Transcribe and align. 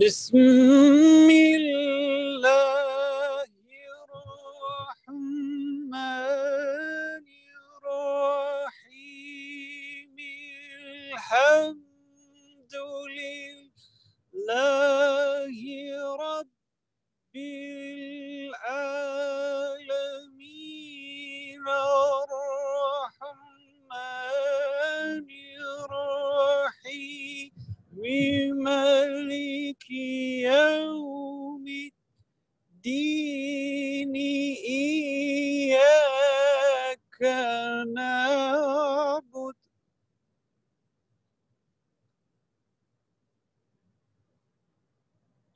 بسم 0.00 0.36
الله 0.38 1.85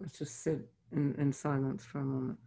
Let's 0.00 0.18
just 0.18 0.42
sit 0.42 0.60
in, 0.92 1.14
in 1.18 1.32
silence 1.32 1.84
for 1.84 1.98
a 1.98 2.04
moment. 2.04 2.38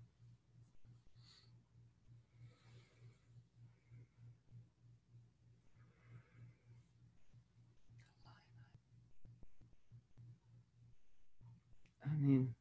I 12.03 12.13
mean, 12.19 12.53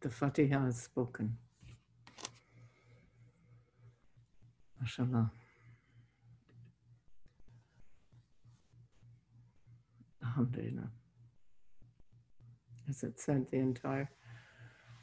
the 0.00 0.10
Fatiha 0.10 0.64
has 0.66 0.82
spoken. 0.82 1.36
MashaAllah. 4.82 5.30
Alhamdulillah. 10.22 10.90
As 12.88 13.02
it 13.02 13.18
said, 13.20 13.46
the 13.50 13.58
entire 13.58 14.10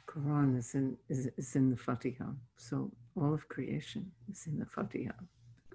Quran 0.06 0.56
is 0.56 0.74
in, 0.74 0.96
is, 1.08 1.28
is 1.36 1.56
in 1.56 1.70
the 1.70 1.76
Fatiha. 1.76 2.26
So 2.56 2.90
all 3.16 3.34
of 3.34 3.48
creation 3.48 4.10
is 4.30 4.46
in 4.46 4.58
the 4.58 4.66
Fatiha. 4.66 5.12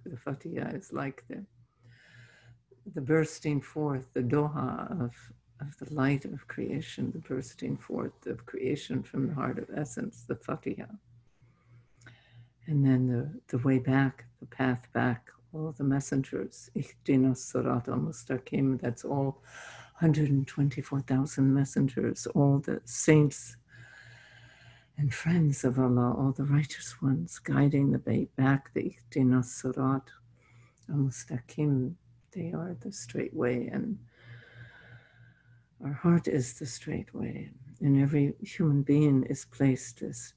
The 0.06 0.18
Fatiha 0.18 0.70
is 0.70 0.94
like 0.94 1.24
the, 1.28 1.44
the 2.94 3.02
bursting 3.02 3.62
forth, 3.62 4.08
the 4.14 4.22
doha 4.22 4.92
of, 5.04 5.14
of 5.62 5.78
the 5.78 5.94
light 5.94 6.26
of 6.26 6.48
creation, 6.48 7.12
the 7.12 7.20
bursting 7.20 7.78
forth 7.78 8.26
of 8.26 8.46
creation 8.46 9.04
from 9.04 9.28
the 9.28 9.34
heart 9.34 9.60
of 9.60 9.70
essence, 9.76 10.24
the 10.28 10.36
Fatiha. 10.36 10.86
And 12.68 12.86
then 12.86 13.08
the, 13.08 13.58
the 13.58 13.64
way 13.64 13.80
back, 13.80 14.26
the 14.40 14.46
path 14.46 14.88
back, 14.94 15.30
all 15.54 15.74
the 15.78 15.84
messengers, 15.84 16.70
Ihdina 16.76 17.36
Sirat 17.36 17.88
al 17.88 17.96
Mustaqim, 17.96 18.80
that's 18.80 19.04
all 19.04 19.42
124,000 20.00 21.54
messengers, 21.54 22.26
all 22.28 22.60
the 22.60 22.82
saints 22.86 23.58
and 24.98 25.14
friends 25.14 25.66
of 25.66 25.78
Allah, 25.78 26.14
all 26.18 26.32
the 26.32 26.46
righteous 26.46 27.02
ones 27.02 27.38
guiding 27.40 27.92
the 27.92 28.02
way 28.06 28.30
back, 28.38 28.74
the 28.74 28.96
Ihdina 28.96 29.44
Sirat 29.44 30.08
al 30.90 30.96
Mustaqim, 30.96 31.96
they 32.32 32.54
are 32.54 32.78
the 32.80 32.94
straight 32.94 33.34
way, 33.34 33.70
and 33.74 34.00
our 35.84 35.92
heart 35.92 36.30
is 36.30 36.54
the 36.54 36.66
straight 36.66 37.14
way. 37.14 37.50
And 37.82 38.02
every 38.02 38.36
human 38.42 38.84
being 38.84 39.24
is 39.24 39.46
placed 39.46 40.00
this, 40.00 40.34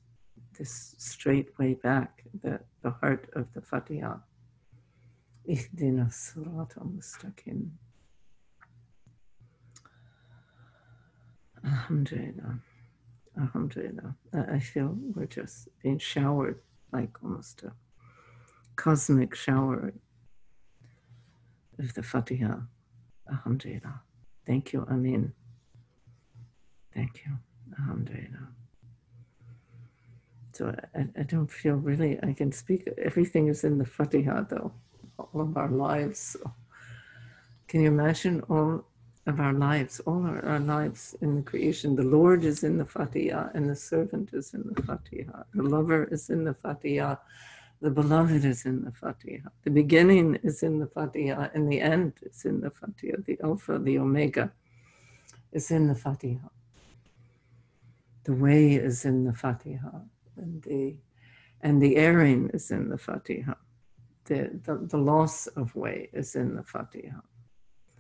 this 0.59 0.97
straight 0.99 1.57
way 1.59 1.75
back, 1.75 2.25
the, 2.43 2.61
the 2.83 2.91
heart 2.91 3.29
of 3.35 3.53
the 3.53 3.61
Fatiha. 3.61 4.17
Ihdina 5.49 6.09
Sirat 6.13 6.77
al 6.79 6.93
Alhamdulillah. 11.65 12.59
Alhamdulillah. 13.39 14.15
I 14.35 14.59
feel 14.59 14.97
we're 15.15 15.27
just 15.27 15.69
being 15.83 15.99
showered 15.99 16.61
like 16.93 17.23
almost 17.23 17.63
a 17.63 17.73
cosmic 18.77 19.35
shower 19.35 19.93
of 21.79 21.95
the 21.95 22.03
Fatiha. 22.03 22.57
Alhamdulillah. 23.31 24.01
Thank 24.47 24.73
you, 24.73 24.87
Amin. 24.91 25.33
Thank 26.95 27.23
you. 27.25 27.33
Alhamdulillah. 27.79 28.49
So 30.53 30.75
I, 30.95 31.07
I 31.19 31.23
don't 31.23 31.51
feel 31.51 31.75
really, 31.75 32.19
I 32.23 32.35
can 32.35 32.53
speak, 32.53 32.87
everything 32.99 33.49
is 33.49 33.65
in 33.65 33.79
the 33.79 33.87
Fatiha 33.87 34.43
though, 34.51 34.73
all 35.19 35.41
of 35.41 35.57
our 35.57 35.71
lives. 35.71 36.19
So 36.19 36.53
can 37.69 37.81
you 37.81 37.89
imagine 37.89 38.43
all 38.51 38.85
of 39.27 39.39
our 39.39 39.53
lives, 39.53 40.01
all 40.01 40.25
our, 40.27 40.45
our 40.45 40.61
lives 40.61 41.15
in 41.21 41.37
the 41.37 41.43
creation? 41.43 41.97
The 41.97 42.03
Lord 42.03 42.45
is 42.45 42.65
in 42.65 42.79
the 42.79 42.85
Fatiha 42.85 43.51
and 43.55 43.69
the 43.69 43.77
servant 43.77 44.31
is 44.33 44.55
in 44.55 44.65
the 44.75 44.83
Fatiha. 44.83 45.45
The 45.55 45.63
lover 45.63 46.05
is 46.05 46.31
in 46.31 46.45
the 46.45 46.55
Fatiha. 46.55 47.17
The 47.81 47.91
beloved 47.91 48.45
is 48.45 48.65
in 48.65 48.85
the 48.85 48.93
Fatiha. 48.93 49.49
The 49.65 49.71
beginning 49.71 50.37
is 50.43 50.63
in 50.63 50.79
the 50.79 50.87
Fatiha 50.87 51.49
and 51.55 51.71
the 51.71 51.81
end 51.81 52.13
is 52.23 52.45
in 52.45 52.61
the 52.61 52.71
Fatiha. 52.71 53.17
The 53.27 53.39
Alpha, 53.43 53.79
the 53.79 53.99
Omega 53.99 54.53
is 55.53 55.71
in 55.71 55.89
the 55.89 55.95
Fatiha. 55.95 56.49
The 58.25 58.35
way 58.35 58.75
is 58.75 59.05
in 59.05 59.25
the 59.25 59.33
Fatiha. 59.33 59.91
And 60.37 60.63
the, 60.63 60.97
and 61.61 61.83
the 61.83 61.97
erring 61.97 62.51
is 62.55 62.71
in 62.71 62.89
the 62.89 62.99
Fatiha. 62.99 63.55
The, 64.27 64.61
the, 64.65 64.87
the 64.87 64.99
loss 64.99 65.49
of 65.49 65.75
way 65.75 66.09
is 66.13 66.37
in 66.37 66.55
the 66.55 66.63
Fatiha. 66.63 67.21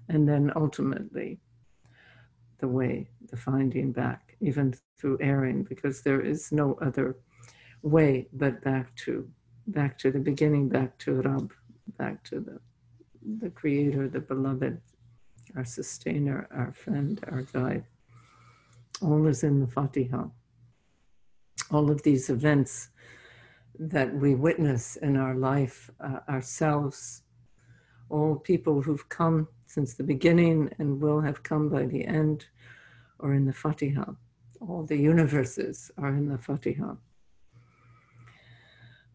And 0.08 0.28
then 0.28 0.52
ultimately, 0.56 1.38
the 2.58 2.68
way, 2.68 3.08
the 3.30 3.36
finding 3.36 3.92
back, 3.92 4.36
even 4.40 4.74
through 4.98 5.18
erring, 5.20 5.64
because 5.64 6.02
there 6.02 6.20
is 6.20 6.52
no 6.52 6.78
other 6.80 7.16
way 7.82 8.28
but 8.32 8.62
back 8.62 8.94
to 8.94 9.28
back 9.68 9.98
to 9.98 10.10
the 10.10 10.18
beginning, 10.18 10.68
back 10.68 10.98
to 10.98 11.20
Rab, 11.22 11.52
back 11.98 12.22
to 12.24 12.40
the 12.40 12.60
the 13.40 13.50
creator, 13.50 14.08
the 14.08 14.20
beloved, 14.20 14.80
our 15.56 15.64
sustainer, 15.64 16.48
our 16.50 16.72
friend, 16.72 17.20
our 17.30 17.42
guide. 17.42 17.84
All 19.00 19.26
is 19.26 19.42
in 19.44 19.60
the 19.60 19.66
Fatiha. 19.66 20.24
All 21.70 21.90
of 21.90 22.02
these 22.02 22.30
events 22.30 22.88
that 23.78 24.14
we 24.14 24.34
witness 24.34 24.96
in 24.96 25.16
our 25.16 25.34
life 25.34 25.90
uh, 26.00 26.20
ourselves 26.28 27.21
all 28.12 28.36
people 28.36 28.82
who've 28.82 29.08
come 29.08 29.48
since 29.66 29.94
the 29.94 30.04
beginning 30.04 30.70
and 30.78 31.00
will 31.00 31.20
have 31.20 31.42
come 31.42 31.70
by 31.70 31.86
the 31.86 32.04
end 32.04 32.44
are 33.20 33.32
in 33.32 33.46
the 33.46 33.52
Fatiha. 33.52 34.04
All 34.60 34.84
the 34.84 34.96
universes 34.96 35.90
are 35.96 36.10
in 36.10 36.28
the 36.28 36.36
Fatiha. 36.36 36.94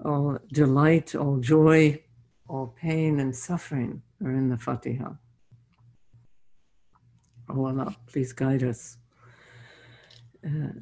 All 0.03 0.39
delight, 0.51 1.13
all 1.15 1.37
joy, 1.37 2.01
all 2.49 2.75
pain 2.81 3.19
and 3.19 3.35
suffering 3.35 4.01
are 4.23 4.31
in 4.31 4.49
the 4.49 4.57
Fatiha. 4.57 5.11
Oh 7.49 7.65
Allah, 7.65 7.95
please 8.07 8.33
guide 8.33 8.63
us 8.63 8.97
uh, 10.45 10.73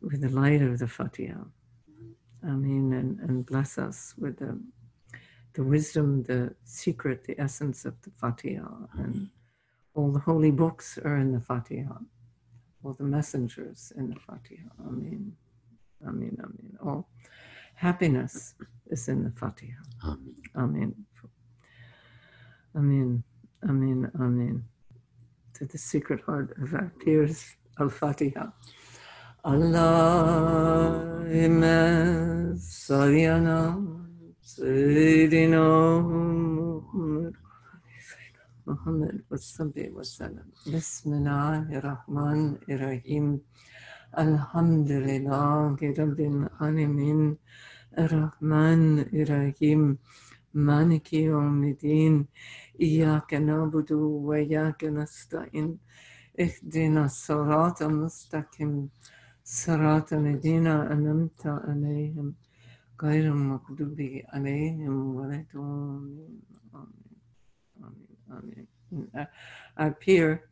with 0.00 0.20
the 0.20 0.28
light 0.28 0.60
of 0.62 0.78
the 0.78 0.88
Fatiha. 0.88 1.40
Amen. 2.44 2.92
And, 2.92 3.18
and 3.20 3.46
bless 3.46 3.78
us 3.78 4.14
with 4.18 4.38
the, 4.38 4.60
the 5.54 5.62
wisdom, 5.62 6.22
the 6.22 6.54
secret, 6.64 7.24
the 7.24 7.38
essence 7.40 7.84
of 7.84 8.00
the 8.02 8.10
Fatiha. 8.10 8.62
Mm-hmm. 8.62 9.00
And 9.02 9.28
all 9.94 10.10
the 10.10 10.20
holy 10.20 10.50
books 10.50 10.98
are 11.04 11.16
in 11.16 11.32
the 11.32 11.40
Fatiha. 11.40 11.94
All 12.84 12.94
the 12.94 13.04
messengers 13.04 13.92
in 13.96 14.10
the 14.10 14.16
Fatiha. 14.16 14.68
Amen. 14.86 15.32
Amen. 16.06 16.36
Amen. 16.40 16.78
All 16.84 17.08
happiness 17.74 18.54
is 18.86 19.08
in 19.08 19.24
the 19.24 19.30
Fatiha. 19.30 19.82
Amen. 20.04 20.34
Amen. 20.56 20.94
Amen. 22.76 23.24
Amen. 23.68 24.10
Amen. 24.18 24.64
To 25.54 25.66
the 25.66 25.78
secret 25.78 26.22
heart 26.22 26.56
of 26.60 26.74
our 26.74 26.92
peers, 27.04 27.56
Al 27.78 27.88
Fatiha. 27.88 28.46
Allah, 29.44 31.22
salli 32.56 33.26
ala 33.26 34.01
سيدنا 34.44 35.66
محمد 36.02 37.34
محمد 38.66 39.22
والصبي 39.30 39.90
والسلام. 39.94 40.48
بسم 40.74 41.12
الله 41.12 41.78
الرحمن 41.78 42.40
الرحيم. 42.70 43.40
الحمد 44.18 44.90
لله 44.90 45.78
رب 45.78 46.20
العالمين. 46.20 47.20
الرحمن 47.98 48.82
الرحيم. 49.14 49.98
مالك 50.54 51.12
يوم 51.12 51.64
الدين. 51.64 52.26
إياك 52.80 53.34
نعبد 53.34 53.92
وإياك 54.26 54.84
نستعين. 54.84 55.78
اهدنا 56.40 57.04
الصراط 57.04 57.82
المستقيم. 57.82 58.88
صراط 59.44 60.12
الذين 60.12 60.66
انمت 60.66 61.46
عليهم. 61.46 62.34
غير 63.02 63.32
Amen. 64.34 64.80
Our 69.76 69.90
Pir 69.92 70.48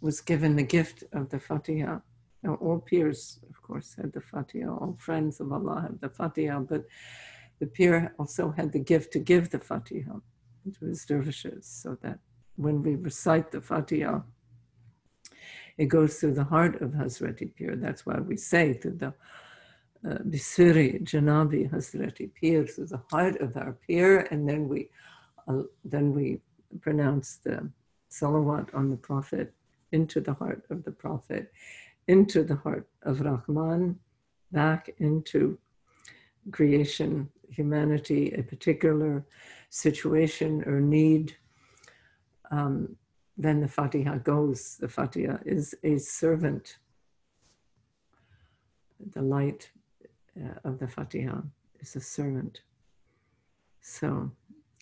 was 0.00 0.20
given 0.20 0.56
the 0.56 0.62
gift 0.62 1.04
of 1.12 1.28
the 1.28 1.38
Fatiha. 1.38 1.98
Now, 2.42 2.54
all 2.54 2.78
peers, 2.78 3.40
of 3.50 3.60
course, 3.60 3.94
had 3.94 4.12
the 4.12 4.20
Fatiha. 4.20 4.70
All 4.70 4.96
friends 4.98 5.40
of 5.40 5.52
Allah 5.52 5.82
have 5.82 6.00
the 6.00 6.08
Fatiha, 6.08 6.60
but 6.60 6.86
the 7.58 7.66
Pir 7.66 8.14
also 8.18 8.50
had 8.50 8.72
the 8.72 8.78
gift 8.78 9.12
to 9.12 9.18
give 9.18 9.50
the 9.50 9.58
Fatiha 9.58 10.14
to 10.78 10.86
his 10.86 11.04
dervishes, 11.04 11.66
so 11.66 11.98
that 12.02 12.18
when 12.56 12.82
we 12.82 12.94
recite 12.94 13.50
the 13.50 13.60
Fatiha, 13.60 14.20
it 15.76 15.86
goes 15.86 16.18
through 16.18 16.34
the 16.34 16.44
heart 16.44 16.80
of 16.80 16.94
Hazreti 16.94 17.52
Pir. 17.56 17.76
That's 17.76 18.06
why 18.06 18.20
we 18.20 18.36
say 18.36 18.74
through 18.74 18.96
the 18.96 19.14
Bisiri 20.04 21.02
Janabi 21.02 21.70
Hazreti 21.70 22.30
Pir, 22.34 22.64
to 22.64 22.84
the 22.86 23.02
heart 23.10 23.40
of 23.40 23.56
our 23.56 23.76
Pir, 23.86 24.20
and 24.30 24.48
then 24.48 24.68
we 24.68 24.88
uh, 25.46 25.62
then 25.84 26.12
we 26.14 26.40
pronounce 26.80 27.36
the 27.36 27.68
salawat 28.10 28.74
on 28.74 28.90
the 28.90 28.96
Prophet 28.96 29.52
into 29.92 30.20
the 30.20 30.34
heart 30.34 30.64
of 30.70 30.84
the 30.84 30.90
Prophet, 30.90 31.52
into 32.08 32.42
the 32.42 32.56
heart 32.56 32.88
of 33.02 33.20
Rahman, 33.20 33.98
back 34.52 34.90
into 34.98 35.58
creation, 36.50 37.28
humanity, 37.50 38.32
a 38.32 38.42
particular 38.42 39.24
situation 39.68 40.64
or 40.66 40.80
need. 40.80 41.36
Um, 42.50 42.96
then 43.36 43.60
the 43.60 43.68
Fatiha 43.68 44.18
goes. 44.18 44.76
The 44.80 44.88
Fatiha 44.88 45.38
is 45.44 45.74
a 45.82 45.98
servant. 45.98 46.78
The 49.14 49.22
light 49.22 49.70
uh, 50.42 50.68
of 50.68 50.78
the 50.78 50.88
Fatiha 50.88 51.40
is 51.80 51.96
a 51.96 52.00
servant. 52.00 52.62
So, 53.80 54.30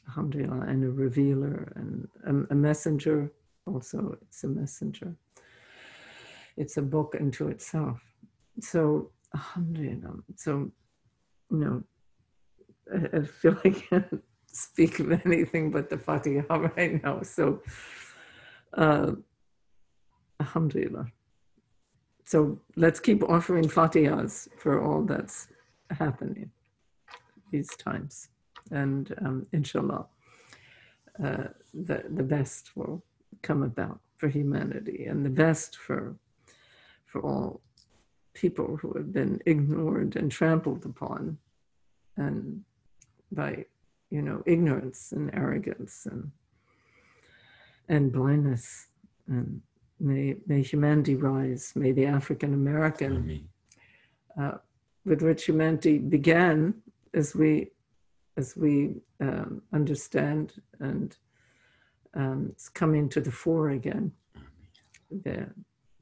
Alhamdulillah, 0.09 0.63
and 0.67 0.85
a 0.85 0.91
revealer 0.91 1.73
and 1.77 2.47
a, 2.51 2.55
messenger. 2.55 3.33
Also, 3.67 4.17
it's 4.23 4.45
a 4.45 4.49
messenger. 4.49 5.15
It's 6.57 6.77
a 6.77 6.83
book 6.83 7.17
unto 7.21 7.49
itself. 7.49 8.01
So, 8.61 9.11
Alhamdulillah. 9.35 10.15
So, 10.37 10.71
you 11.51 11.59
know, 11.59 11.83
I, 12.93 13.19
I 13.19 13.23
feel 13.23 13.57
I 13.65 13.71
can't 13.71 14.23
speak 14.47 14.99
of 14.99 15.13
anything 15.27 15.71
but 15.71 15.91
the 15.91 15.99
Fatiha 15.99 16.57
right 16.77 17.03
now. 17.03 17.23
So, 17.23 17.63
uh, 18.73 19.13
Alhamdulillah. 20.41 21.07
So 22.29 22.59
let's 22.77 23.01
keep 23.01 23.23
offering 23.23 23.65
Fatihas 23.65 24.49
for 24.59 24.85
all 24.85 25.03
that's 25.03 25.49
happening 25.91 26.51
these 27.51 27.71
times. 27.77 28.29
And 28.71 29.15
um, 29.25 29.47
inshallah, 29.55 30.05
uh, 31.25 31.45
the, 31.73 32.05
the 32.11 32.23
best 32.23 32.77
will 32.77 33.03
come 33.41 33.63
about 33.63 34.01
for 34.19 34.29
humanity 34.29 35.07
and 35.07 35.25
the 35.25 35.31
best 35.31 35.79
for, 35.79 36.17
for 37.07 37.23
all 37.23 37.63
people 38.35 38.77
who 38.77 38.93
have 38.93 39.11
been 39.11 39.41
ignored 39.47 40.15
and 40.17 40.31
trampled 40.31 40.85
upon 40.85 41.39
and 42.19 42.63
by, 43.33 43.65
you 44.11 44.21
know, 44.21 44.43
ignorance 44.45 45.13
and 45.13 45.35
arrogance 45.35 46.05
and 46.05 46.31
and 47.89 48.13
blindness. 48.13 48.89
And 49.29 49.63
may, 50.01 50.37
may 50.47 50.63
humanity 50.63 51.15
rise. 51.17 51.73
May 51.75 51.93
the 51.93 52.07
African 52.07 52.55
American, 52.55 53.49
uh, 54.41 54.59
with 55.05 55.23
which 55.23 55.45
humanity 55.45 55.99
began, 55.99 56.75
as 57.15 57.35
we 57.35 57.71
as 58.37 58.57
we 58.57 58.95
um, 59.21 59.63
understand, 59.73 60.55
and 60.79 61.17
um, 62.15 62.49
it's 62.53 62.69
coming 62.69 63.09
to 63.09 63.21
the 63.21 63.33
fore 63.33 63.71
again. 63.71 64.13
The 65.11 65.49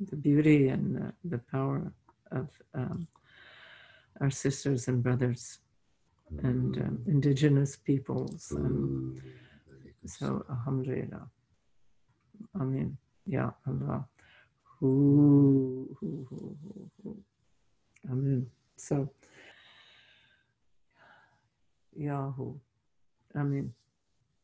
the 0.01 0.17
beauty 0.17 0.69
and 0.69 0.97
the, 0.97 1.13
the 1.25 1.39
power 1.39 1.93
of 2.33 2.49
um, 2.75 3.09
our 4.21 4.31
sisters 4.31 4.89
and 4.89 5.03
brothers 5.03 5.59
and 6.43 6.77
um, 6.79 7.03
indigenous 7.07 7.77
peoples. 7.77 8.51
And 8.51 9.21
so, 10.05 10.45
Alhamdulillah. 10.51 11.29
Amin. 12.61 12.99
Ya 13.27 13.51
Allah. 13.67 14.07
Hu, 14.79 15.97
hu, 16.01 16.27
hu, 16.31 16.57
hu. 17.03 17.17
Amen. 18.11 18.47
So, 18.77 19.11
Yahu. 21.99 22.59
Amen. 23.35 23.73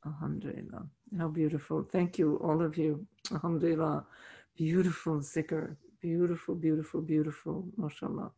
Alhamdulillah. 0.05 0.87
How 1.19 1.29
beautiful. 1.29 1.85
Thank 1.85 2.19
you, 2.19 2.37
all 2.43 2.63
of 2.63 2.77
you. 2.77 3.07
Alhamdulillah. 3.31 4.05
Beautiful 4.57 5.21
zikr. 5.21 5.77
Beautiful, 6.01 6.55
beautiful, 6.57 7.01
beautiful. 7.01 7.65
MashaAllah. 7.79 8.31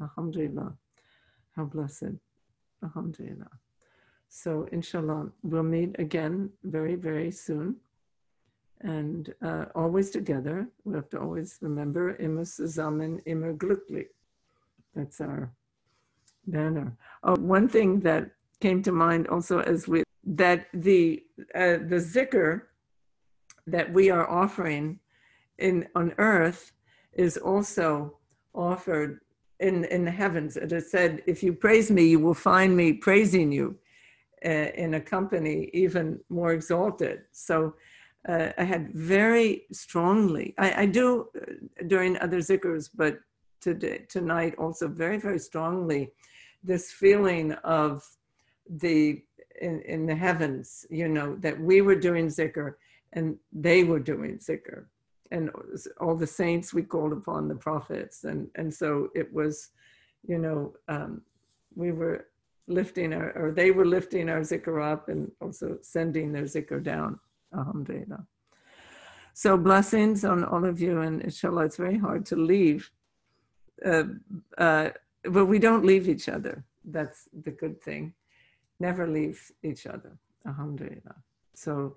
Alhamdulillah. 0.00 0.72
How 1.56 1.64
blessed. 1.64 2.14
Alhamdulillah. 2.82 3.50
So, 4.28 4.68
inshallah, 4.72 5.30
we'll 5.42 5.62
meet 5.62 5.96
again 5.98 6.50
very, 6.62 6.94
very 6.94 7.30
soon. 7.30 7.76
And 8.84 9.32
uh, 9.40 9.64
always 9.74 10.10
together. 10.10 10.68
We 10.84 10.94
have 10.94 11.08
to 11.10 11.18
always 11.18 11.58
remember 11.62 12.16
immer 12.16 12.44
zusammen, 12.44 13.22
immer 13.24 13.54
glücklich. 13.54 14.08
That's 14.94 15.22
our 15.22 15.50
banner. 16.46 16.94
Oh, 17.22 17.34
one 17.36 17.66
thing 17.66 18.00
that 18.00 18.30
came 18.60 18.82
to 18.82 18.92
mind 18.92 19.26
also 19.28 19.60
as 19.60 19.88
we 19.88 20.04
that 20.24 20.66
the 20.74 21.22
uh, 21.54 21.78
the 21.88 21.96
zikr 21.96 22.62
that 23.66 23.90
we 23.90 24.10
are 24.10 24.28
offering 24.28 25.00
in 25.58 25.88
on 25.94 26.12
earth 26.18 26.72
is 27.14 27.38
also 27.38 28.18
offered 28.54 29.20
in 29.60 29.84
in 29.86 30.04
the 30.04 30.10
heavens. 30.10 30.58
It 30.58 30.72
is 30.72 30.90
said, 30.90 31.22
"If 31.26 31.42
you 31.42 31.54
praise 31.54 31.90
me, 31.90 32.04
you 32.04 32.20
will 32.20 32.34
find 32.34 32.76
me 32.76 32.92
praising 32.92 33.50
you 33.50 33.78
uh, 34.44 34.68
in 34.76 34.92
a 34.92 35.00
company 35.00 35.70
even 35.72 36.20
more 36.28 36.52
exalted." 36.52 37.22
So. 37.32 37.74
Uh, 38.28 38.50
I 38.56 38.64
had 38.64 38.92
very 38.92 39.64
strongly, 39.72 40.54
I, 40.58 40.82
I 40.82 40.86
do 40.86 41.28
uh, 41.36 41.84
during 41.86 42.16
other 42.18 42.38
zikrs, 42.38 42.88
but 42.94 43.20
today, 43.60 44.06
tonight 44.08 44.54
also 44.56 44.88
very, 44.88 45.18
very 45.18 45.38
strongly 45.38 46.10
this 46.62 46.90
feeling 46.90 47.52
of 47.64 48.02
the 48.68 49.22
in, 49.60 49.80
in 49.82 50.06
the 50.06 50.14
heavens, 50.14 50.86
you 50.90 51.08
know, 51.08 51.36
that 51.36 51.58
we 51.60 51.80
were 51.80 51.94
doing 51.94 52.26
zikr 52.26 52.74
and 53.12 53.36
they 53.52 53.84
were 53.84 54.00
doing 54.00 54.38
zikr. 54.38 54.86
And 55.30 55.50
all 56.00 56.16
the 56.16 56.26
saints 56.26 56.74
we 56.74 56.82
called 56.82 57.12
upon 57.12 57.48
the 57.48 57.54
prophets. 57.54 58.24
And, 58.24 58.48
and 58.56 58.72
so 58.72 59.08
it 59.14 59.32
was, 59.32 59.70
you 60.26 60.38
know, 60.38 60.74
um, 60.88 61.22
we 61.74 61.92
were 61.92 62.26
lifting 62.66 63.12
our, 63.12 63.30
or 63.32 63.52
they 63.52 63.70
were 63.70 63.86
lifting 63.86 64.28
our 64.28 64.40
zikr 64.40 64.82
up 64.82 65.08
and 65.08 65.30
also 65.40 65.78
sending 65.82 66.32
their 66.32 66.44
zikr 66.44 66.82
down. 66.82 67.18
Alhamdulillah. 67.56 68.26
So 69.34 69.56
blessings 69.56 70.24
on 70.24 70.44
all 70.44 70.64
of 70.64 70.80
you. 70.80 71.00
And 71.00 71.22
inshallah, 71.22 71.64
it's 71.64 71.76
very 71.76 71.98
hard 71.98 72.24
to 72.26 72.36
leave. 72.36 72.90
Uh, 73.84 74.04
uh, 74.58 74.90
but 75.24 75.46
we 75.46 75.58
don't 75.58 75.84
leave 75.84 76.08
each 76.08 76.28
other. 76.28 76.64
That's 76.84 77.28
the 77.42 77.50
good 77.50 77.80
thing. 77.82 78.14
Never 78.78 79.06
leave 79.06 79.50
each 79.62 79.86
other. 79.86 80.16
Alhamdulillah. 80.46 81.16
So 81.54 81.96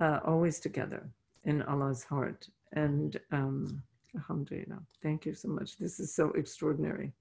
uh, 0.00 0.20
always 0.24 0.60
together 0.60 1.08
in 1.44 1.62
Allah's 1.62 2.04
heart. 2.04 2.48
And 2.72 3.20
um, 3.32 3.82
Alhamdulillah. 4.16 4.80
Thank 5.02 5.26
you 5.26 5.34
so 5.34 5.48
much. 5.48 5.76
This 5.78 6.00
is 6.00 6.14
so 6.14 6.30
extraordinary. 6.30 7.12